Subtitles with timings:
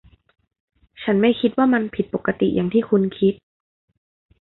[1.03, 3.33] ฉันไม่คิดว่ามันผิดปกติอย่างที่คุณคิด